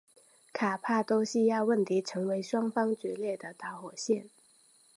[0.51, 4.15] 卡帕多细亚问题成为双方决裂的导火索。